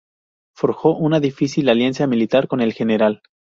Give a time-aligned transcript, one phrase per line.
[0.57, 3.21] Forjó una difícil alianza militar con el Gral.